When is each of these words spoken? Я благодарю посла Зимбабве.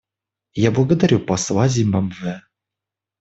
Я 0.55 0.71
благодарю 0.71 1.19
посла 1.19 1.67
Зимбабве. 1.67 2.41